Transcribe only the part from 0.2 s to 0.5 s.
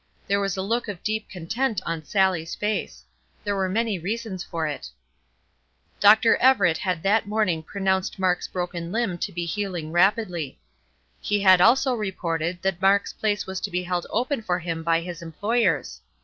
There